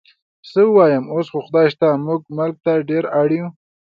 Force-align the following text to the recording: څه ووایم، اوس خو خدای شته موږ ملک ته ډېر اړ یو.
څه 0.49 0.61
ووایم، 0.67 1.05
اوس 1.13 1.27
خو 1.31 1.39
خدای 1.47 1.67
شته 1.73 1.87
موږ 2.05 2.21
ملک 2.37 2.55
ته 2.65 2.73
ډېر 2.89 3.03
اړ 3.19 3.29
یو. 3.37 3.47